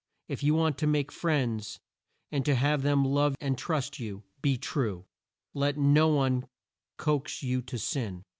[0.27, 1.79] If you want to make friends,
[2.31, 5.05] and to have them love and trust you be true.
[5.53, 6.47] Let no one
[6.97, 8.23] coax you to sin.